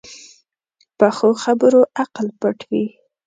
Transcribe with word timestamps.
پخو 0.97 1.29
خبرو 1.43 1.81
عقل 2.01 2.27
پټ 2.39 2.57
وي 2.69 2.85